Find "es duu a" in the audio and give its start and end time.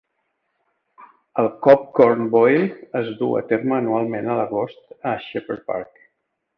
3.03-3.45